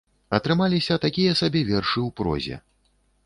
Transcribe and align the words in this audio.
Атрымаліся 0.37 0.95
такія 1.03 1.35
сабе 1.43 1.61
вершы 1.69 1.99
ў 2.07 2.17
прозе. 2.21 2.55